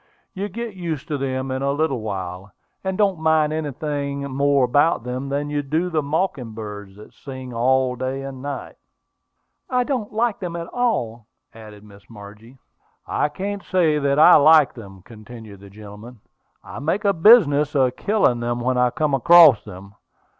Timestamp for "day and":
7.51-8.41